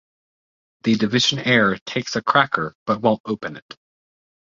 The 0.81 0.95
Divisionnaire 0.95 1.79
takes 1.85 2.15
a 2.15 2.23
cracker 2.23 2.73
but 2.87 3.01
won't 3.01 3.21
open 3.27 3.55
it. 3.57 3.77